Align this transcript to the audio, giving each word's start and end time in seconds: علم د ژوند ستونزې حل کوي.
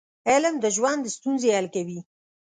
علم 0.29 0.55
د 0.63 0.65
ژوند 0.75 1.03
ستونزې 1.15 1.49
حل 1.55 1.67
کوي. 1.75 1.99